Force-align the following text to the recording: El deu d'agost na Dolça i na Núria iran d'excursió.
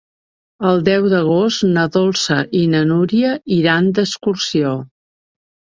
El 0.69 0.79
deu 0.87 1.05
d'agost 1.13 1.67
na 1.77 1.83
Dolça 1.97 2.39
i 2.61 2.65
na 2.75 2.83
Núria 2.95 3.37
iran 3.61 3.95
d'excursió. 3.99 4.77